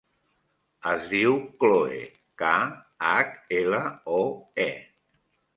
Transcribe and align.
Es 0.91 1.03
diu 1.11 1.35
Khloe: 1.63 1.99
ca, 2.43 2.55
hac, 3.13 3.39
ela, 3.61 3.85
o, 4.23 4.25
e. 4.69 4.71